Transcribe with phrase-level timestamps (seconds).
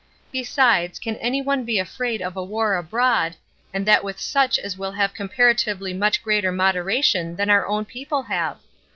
[0.31, 3.35] Besides, can any one be afraid of a war abroad,
[3.71, 8.23] and that with such as will have comparatively much greater moderation than our own people
[8.23, 8.57] have?